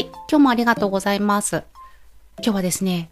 [0.00, 1.62] い、今日もありがとうございます。
[2.38, 3.10] 今日はですね、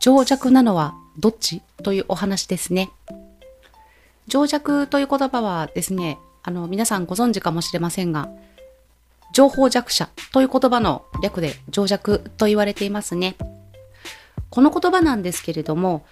[0.00, 2.90] 情弱なのはどっちというお話ですね。
[4.26, 8.28] 情弱という言葉はですね、あの、皆さんご存知かもしれませんが、
[9.32, 13.36] 情報弱者という言葉の略で情弱と言われていますね。
[14.50, 16.04] この言葉なんですけれども、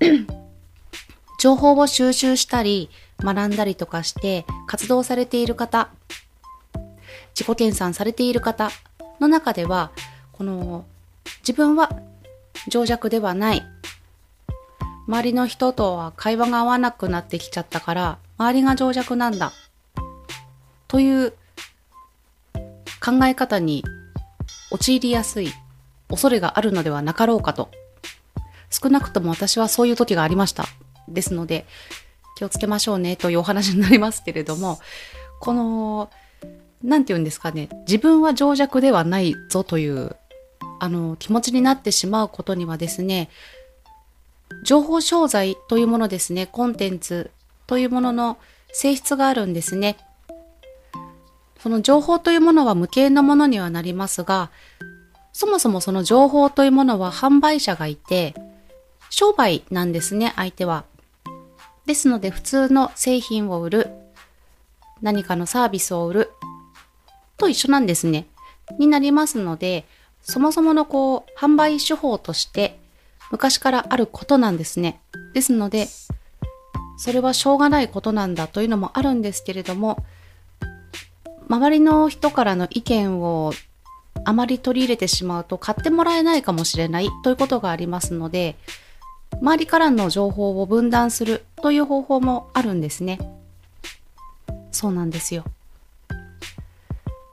[1.40, 5.90] 情報を収集したり、学んだりとかして活動されている方、
[7.38, 8.72] 自己研鑽されている方
[9.20, 9.92] の中では、
[10.32, 10.84] この
[11.42, 11.88] 自分は
[12.66, 13.62] 情弱ではない。
[15.06, 19.52] 周りの人とは会話が合わなくなってきちゃったから、周りが情弱なんだ。
[20.88, 21.32] という
[23.00, 23.84] 考え方に
[24.72, 25.52] 陥りやすい
[26.08, 27.70] 恐れがあるのではなかろうかと。
[28.68, 30.64] 少なくとも私はそういう時がありました。
[31.06, 31.66] ですので、
[32.36, 34.80] 気をつけましょうねというお話になりますけれども、
[35.38, 36.10] この、
[36.82, 40.16] なんて言うんですかね、自分は情弱ではないぞという、
[40.80, 43.30] あの、気持ちになってしまうことにはですね、
[44.62, 47.30] 情報商材というものですね、コンテンツ
[47.66, 48.38] というものの
[48.72, 49.96] 性質があるんですね。
[51.60, 54.50] その情報というものは無形のものにはなりますが、
[55.32, 58.34] そもそもその情報というものは販売者がいて、
[59.10, 60.84] 商売なんですね、相手は。
[61.86, 63.90] ですので普通の製品を売る、
[65.00, 66.30] 何かのサービスを売る、
[67.38, 68.26] と一緒なんですね。
[68.78, 69.86] になりますので、
[70.22, 72.78] そもそものこう、販売手法として
[73.30, 75.00] 昔からあることなんですね。
[75.34, 75.88] ですので、
[76.98, 80.04] それはしょうがないことなんだというのもあるんですけれども、
[81.48, 83.52] 周りの人からの意見を
[84.24, 88.56] あまり取り入れてしまうと買ってもらえないかもしれないということがありますので、
[89.40, 93.18] 周りからの情報を分断するという方法もあるんですね。
[94.72, 95.44] そうなんですよ。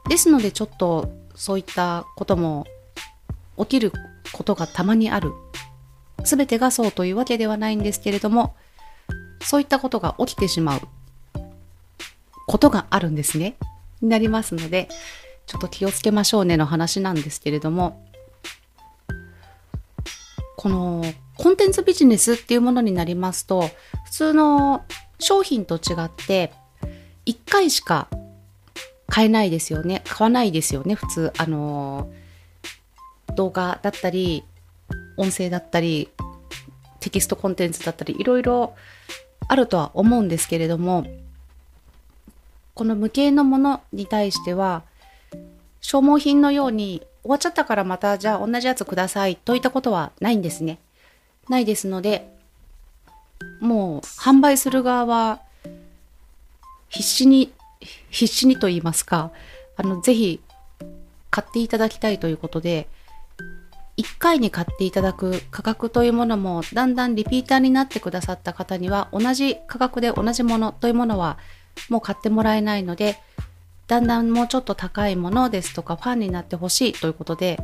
[0.09, 2.65] ですのでちょっとそういったことも
[3.57, 3.91] 起きる
[4.31, 5.31] ことがたまにある。
[6.23, 8.55] すべてがそうというわけではないんですけれども、
[9.41, 10.81] そういったことが起きてしまう
[12.47, 13.57] ことがあるんですね。
[14.01, 14.89] になりますので、
[15.45, 18.03] ちょっと気をつけましょうねの話なんですけれども、
[20.57, 21.03] この
[21.37, 23.69] コンテンツビジネスっていうものになりますと、
[24.05, 24.83] 普通の
[25.19, 26.51] 商品と違って、
[27.25, 28.07] 1回しか
[29.15, 30.01] 買えないですよね。
[30.03, 31.31] 買わないですよね、普通。
[31.37, 32.11] あの、
[33.37, 34.43] 動画だったり、
[35.15, 36.09] 音声だったり、
[36.99, 38.75] テキストコンテンツだったり、いろいろ
[39.47, 41.05] あるとは思うんですけれども、
[42.73, 44.83] この無形のものに対しては、
[45.79, 50.77] 消耗品のように終わっちゃったからまたじゃあ同じやつくださいといったことはないんですね。
[51.47, 52.29] ないですので、
[53.61, 55.39] もう販売する側は
[56.89, 57.53] 必死に、
[58.09, 59.31] 必死にと言いますか、
[59.77, 60.41] あの、ぜひ
[61.29, 62.87] 買っていただきたいということで、
[63.97, 71.37] 1回に買っていただく価格というものもだんだんリピーターになってくださった方には同じ価格で同じものというものは
[71.89, 73.17] もう買ってもらえないので
[73.87, 77.57] だんだんもうちょっと高いものですとかファンになってほしいということで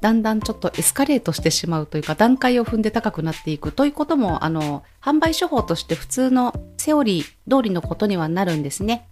[0.00, 6.54] だんだんちょっとエスカレートしてしまうというか段階を踏んで高くなっていくということもあの販売手法として普通の
[6.88, 9.06] セオリー通りのことにはなるんですね。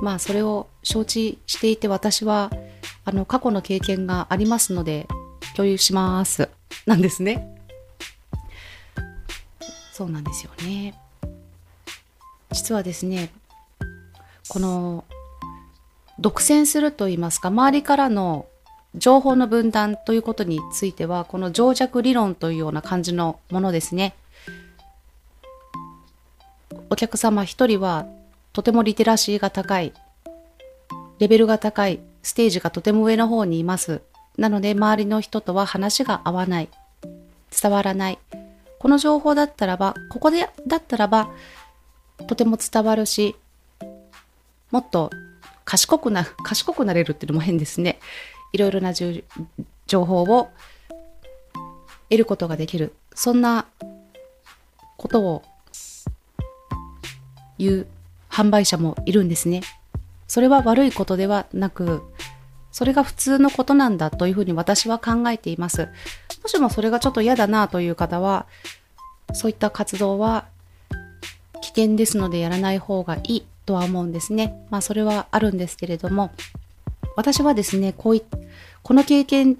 [0.00, 2.50] まあそれを承知していて私は
[3.04, 5.06] あの過去の経験がありますので
[5.54, 6.48] 共有します
[6.86, 7.54] なんですね。
[9.92, 10.94] そうなんですよね。
[12.52, 13.28] 実はですね、
[14.48, 15.04] この
[16.18, 18.46] 独占すると言いますか、周りからの
[18.94, 24.14] 情報の分断ということについては、この情弱理論というような感じのものですね。
[26.90, 28.06] お客様一人は
[28.52, 29.92] とてもリテラシーが高い、
[31.18, 34.02] レベルが高い、ステージがとても上の方にいます。
[34.36, 36.68] なので周りの人とは話が合わない、
[37.60, 38.18] 伝わらない。
[38.78, 41.30] この情報だったらば、ここでだったらば、
[42.26, 43.36] とても伝わるし、
[44.70, 45.10] もっと
[45.64, 47.98] 賢くな、賢くなれるっていうのも変ですね。
[48.52, 50.50] いろいろな情報を
[52.08, 52.94] 得ることができる。
[53.14, 53.66] そんな
[54.96, 55.42] ことを
[57.58, 57.86] 言う
[58.30, 59.62] 販売者もいるんですね。
[60.26, 62.02] それは悪いことではなく、
[62.70, 65.88] それが普通のことなんだというふうに私は考えています。
[66.42, 68.46] もしもそれがちょっと嫌だなという方は、
[69.32, 70.46] そういった活動は
[71.60, 74.54] 危険ですのでやらない方がいいとは思うんですね。
[74.70, 76.30] まあそれはあるんですけれども、
[77.16, 78.22] 私はですね、こうい
[78.82, 79.56] この経験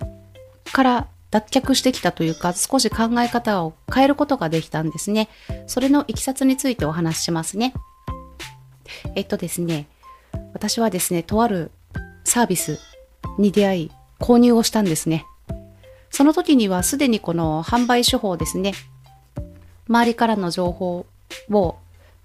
[0.72, 5.28] から脱却してきたというか、少し考え方を変えることができたんですね。
[5.66, 7.74] それのいきさつについてお話ししますね。
[9.14, 9.86] えっとですね、
[10.52, 11.70] 私はですね、とある
[12.24, 12.78] サービス
[13.38, 13.90] に出会い、
[14.20, 15.24] 購入をしたんですね。
[16.10, 18.72] その時にはすでにこの販売手法ですね、
[19.88, 21.06] 周りからの情報
[21.50, 21.76] を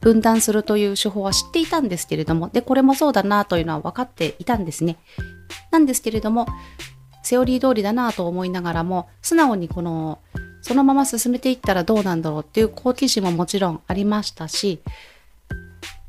[0.01, 4.97] 分断するという手法は知っていたんですけれども、で、これもそうだなというのは分かっていたんですね。
[5.71, 6.45] なんですけれども、
[7.23, 10.19] セオリー通りだなと思いながらも、素直にこの、
[10.61, 14.81] そのまま進めていったらどうなんだろうっていう好奇心ももちろんありましたし、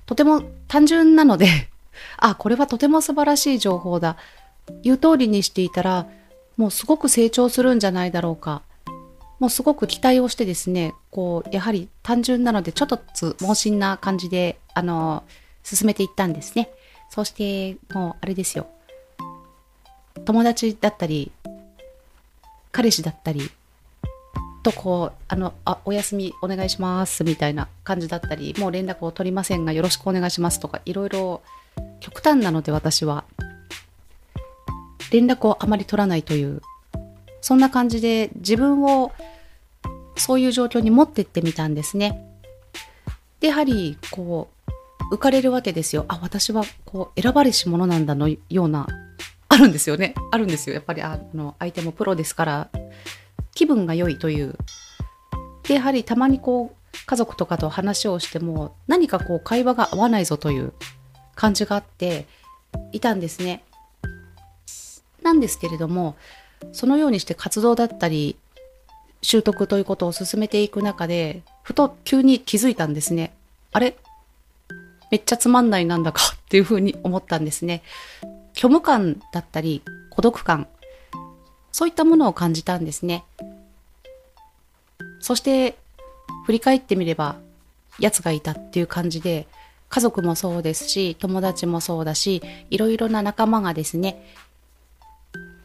[0.07, 1.69] とても単純なので
[2.19, 4.17] あ、これはとても素晴らしい情報だ。
[4.83, 6.07] 言う通りにしていたら、
[6.57, 8.63] もうすごく成長するんじゃないだろうか。
[9.41, 15.25] もうすごく期待をしてですね、こう、やはり単純なので、ちょっとつ盲信な感じで、あの、
[15.63, 16.71] 進めていったんですね。
[17.11, 18.67] そして、もう、あれですよ。
[20.25, 21.33] 友達だったり、
[22.73, 23.51] 彼氏だったり、
[24.65, 31.43] とこう、あの、あ、お休みお願いしますみたいな感じだったり、もう連絡を取りませんがよろしくお願いしますとか、いろいろ
[32.01, 33.25] 極端なので私は、
[35.13, 36.61] 連絡をあまり取らないという
[37.45, 39.13] そんな感じで自分を
[40.17, 42.27] そういう状況に持ってってみたんですね。
[43.41, 44.49] で、やはり、こ
[45.11, 46.07] う、浮かれるわけですよ。
[46.09, 48.87] あ、私は、こう、選ばれし者なんだのような、
[49.51, 50.15] あるんですよね。
[50.31, 50.75] あるんですよ。
[50.75, 52.71] やっぱり、あの、相手もプロですから、
[53.55, 54.57] 気分が良いという。
[55.63, 60.73] で、やはり、たまにこう、家族とかと話をしても、何かこう、会話が合わないぞという
[61.35, 62.27] 感じがあって、
[62.93, 63.63] いたんですね。
[65.23, 66.17] なんですけれども、
[66.73, 68.37] そのようにして活動だったり
[69.21, 73.35] 習得ということを進めていく中でふと急に気づいたんですね
[73.73, 73.97] あれ？
[75.11, 77.83] めっちゃつまんないなんだかっていうふうに思ったんですね
[78.55, 80.67] 虚無感だったり孤独感
[81.75, 83.25] そういったものを感じたんですね
[85.19, 85.77] そして
[86.47, 87.35] 振り返ってみれば
[87.99, 89.49] 奴がいたっていう感じで
[89.89, 94.25] 家族もそうですし友達もそうだしいろいろな仲間がですね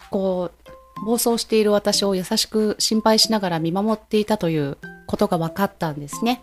[0.09, 0.49] こ
[0.97, 6.41] う暴走している私を優しく心配しながら見守っていたということが分かったんですね。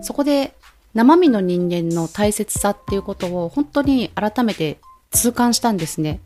[0.00, 0.54] そこで
[0.94, 4.78] 生身の人間の大切さっていうことを本当に改めて
[5.10, 6.20] 痛感したんですね。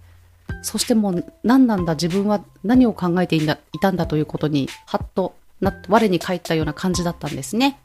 [0.62, 3.46] そしてもう何なんだ自分は何を考えてい
[3.80, 7.78] たんだということにはっとな我に返ったような感じだったんですね。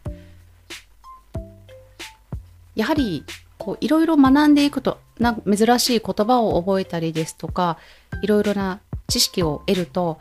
[2.75, 3.24] やはり
[3.57, 7.77] こういろいろ学んでいくとな珍しい言葉を覚えたりですとか
[8.21, 10.19] いろいろな知識を得ると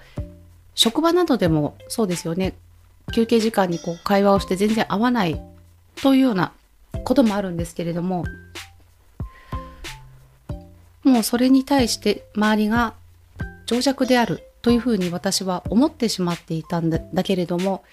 [0.74, 2.54] 職場などでもそうですよね
[3.12, 5.40] 休憩時間にこう会話をして全然合わない
[6.02, 6.52] というような
[7.04, 8.24] こともあるんですけれども
[11.06, 12.94] もうそれに対して周りが
[13.64, 17.84] 情弱であるというふうに私は思ってしまっていたんだけれども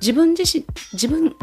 [0.00, 1.34] 自分自身自分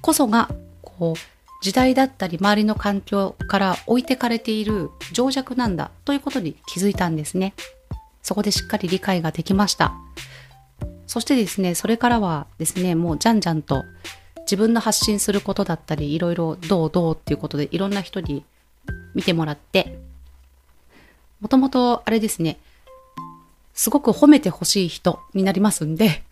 [0.00, 0.50] こそが
[0.82, 7.54] こう時代だったり周りの環境から置いてかれている情弱なんだということに気づいたんですね。
[8.22, 9.94] そこでしっかり理解ができました。
[11.06, 13.84] そしてですね、それからはですね、もうじゃんじゃんと
[14.40, 18.44] 自分の発信することだったり、いろいろどうどうっていうことでいろんな人に
[19.14, 19.98] 見てもらって、
[21.44, 22.56] もともとあれですね、
[23.74, 26.22] すごく褒めてほしい人になりますんで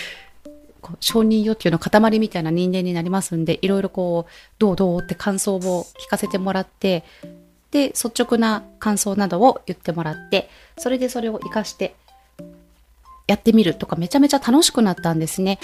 [1.00, 7.02] 承認欲求の塊みたいな人間になりますんで、いろいろこう、どうどうって感想を聞かせてもらって、
[7.70, 11.94] で、率直な感想などを言ってもらって、それでそれを活かして
[13.26, 15.60] やってみるとかめちゃめちゃ楽しくなったんですね。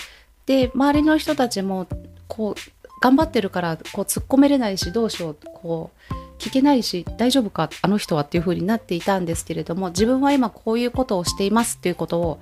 [0.47, 1.87] で、周りの人たちも、
[2.27, 12.41] こう、頑張ってるから、こう、突っ込めれないし、どうしよう、こう、聞けないし、大丈夫か、あの人はっていう風になっていたんですけれども、自分は今こういうことをしていますっていうことを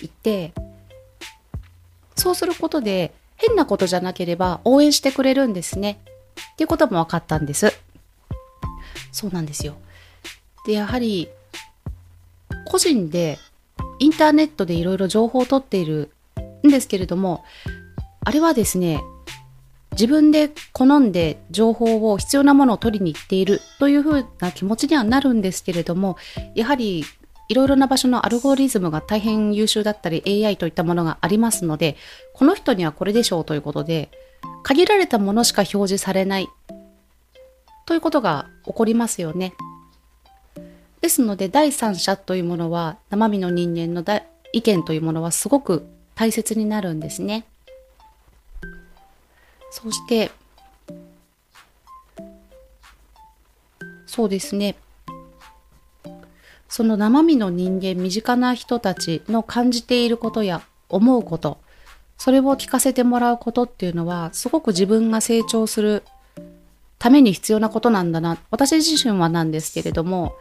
[0.00, 0.52] 言って、
[2.16, 6.00] そうすることで変なことじゃなければ応援してくれるんですね。
[6.52, 7.72] っていうことも分かったんです。
[9.12, 9.76] そうなんですよ。
[10.66, 11.28] で、やはり
[12.66, 13.38] 個人で
[13.98, 16.10] インターネットでいろいろ情報を取っている
[16.66, 17.44] んですけれども、
[18.22, 19.00] あれはですね、
[20.00, 26.16] 自分で好んで情報を必要なものを取りに行っているというふうな気持ちにはなるんですけれども、
[26.54, 27.04] やはり
[27.48, 31.98] いろいろな場所のアルゴリズムが大変優秀だったり AI といったものがありますので、
[32.32, 34.10] この人にはこれでしょうということで、
[34.62, 36.48] 限られたものしか表示されない
[37.84, 39.52] ということが起こりますよね。
[41.02, 44.02] ですので、第三者というものは、生身の人間の
[44.54, 47.44] 意見というものはすごく大切になるんですね。
[49.70, 50.30] そして、
[54.06, 54.76] そうですね。
[56.68, 61.58] その生身の人間、身近な人たちの感じていることや思うこと、
[62.18, 66.02] それを聞かせてもらうことっていうのは、すごく自分が成長する
[66.98, 68.38] ために必要なことなんだな。
[68.50, 70.34] 私自身はなんですけれども、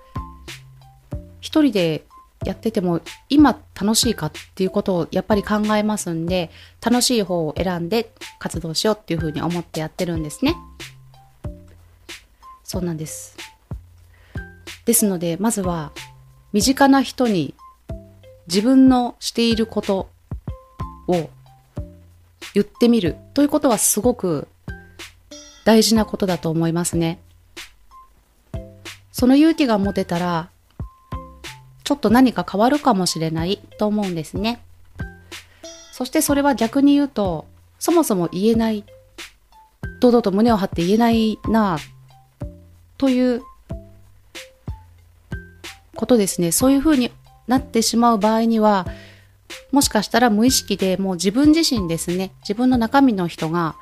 [1.39, 2.05] 一人で
[2.45, 6.49] やってても今楽しいかっていうことをやっぱり考えますんで、
[6.81, 10.55] 楽しい方を選んで活動しようっていうふうに思ってやってるんですね。
[12.63, 13.35] そうなんです。
[14.85, 15.91] ですので、まずは
[16.53, 17.53] 身近な人に
[18.47, 20.09] 自分のしていること
[21.07, 21.29] を
[22.53, 24.47] 言ってみるということはすごく
[25.65, 27.19] 大事なことだと思いますね。
[29.11, 30.49] その勇気が持てたら、
[31.89, 34.61] ちょっと何か変わるかもしれないと思うんですね。
[35.91, 37.47] そしてそれは逆に言うと、
[37.79, 38.83] そもそも言えない、
[39.99, 41.79] 堂々と胸を張って言えないなあ
[42.99, 43.41] という
[45.95, 46.51] ことですね。
[46.51, 47.11] そういうふうに
[47.47, 48.85] なってしまう場合には、
[49.71, 53.75] もしかしたら無意識でもう自分自身ですね、自分の中身の人が、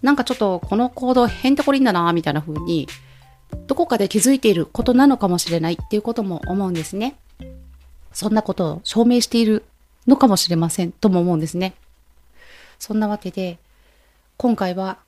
[0.00, 2.88] なんかちょっとこの行動変てこりんだな、みたいな風に、
[3.66, 7.16] どこかで気づいていることなのかもしれないっていうことも思うんですね。
[8.12, 9.64] そんなことを証明している
[10.06, 11.74] のかもしれませんとも思うんですね。
[12.78, 13.58] そんなわけで、
[14.36, 14.98] 今回は、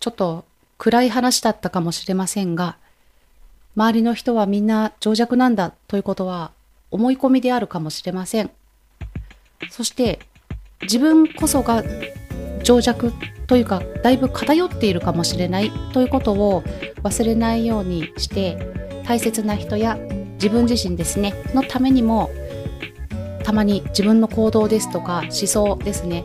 [0.00, 0.44] ちょっと
[0.78, 2.76] 暗い話だったかもしれませんが、
[3.76, 6.50] 周りの人はみんな情弱なんだということは
[6.90, 8.50] 思い込みであるかもしれません。
[9.70, 10.18] そして
[10.82, 11.82] 自分こそが
[12.64, 13.12] 情弱
[13.46, 16.62] というかだいぶ偏っているかもしれないということを
[17.02, 19.98] 忘れないようにして大切な人や
[20.42, 22.28] 自分自身ですねのためにも
[23.44, 26.24] たまに自分の行動ですとか思想ですね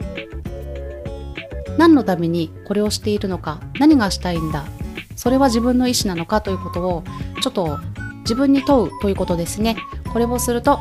[1.78, 4.66] 何のためにこれをしているのか何がしたいんだ
[5.16, 7.04] それは自分の意思なのかということを
[7.42, 7.78] ちょっと
[8.22, 9.78] 自分に問うということですね
[10.12, 10.80] これをすると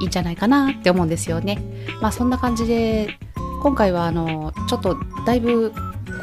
[0.00, 1.58] いいんじゃないかなって思うんですよね。
[2.00, 3.18] まあそんな感じで
[3.62, 4.96] 今回はあのちょっと
[5.26, 5.72] だいぶ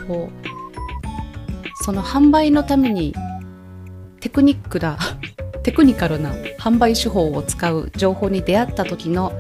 [0.08, 3.14] こうその販売のために
[4.22, 4.98] テクニックな
[5.66, 9.34] テクニカルな販売手法を使う情報に出会った時の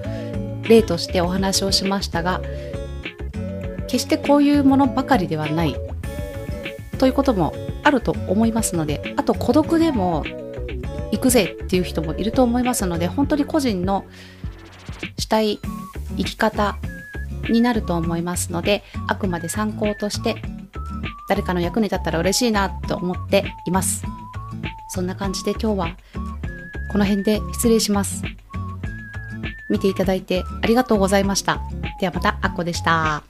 [0.67, 2.41] 例としてお話をしましたが
[3.85, 5.75] 決してこういうものばかりではない
[6.97, 7.53] ということも
[7.83, 10.25] あると思いますのであと孤独でも
[11.11, 14.05] 行くぜっていう人もいると思いますので本当に個人の
[15.19, 15.59] したい
[16.17, 16.79] 生き方
[17.51, 20.41] になると思いますのであくまで参考として
[21.29, 24.03] 誰かの役に立ったら嬉しいなと思っています。
[24.95, 25.97] そんな感じで今日は
[26.95, 28.23] この辺で失礼します。
[29.69, 31.59] 見ていただいてありがとうございました。
[31.99, 33.21] ではまたあっこでした。